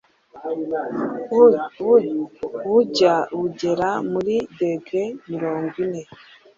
bujya 2.65 3.15
bugera 3.37 3.89
muri 4.11 4.35
Degree 4.57 5.11
mirongo 5.31 5.73
ine 5.85 6.01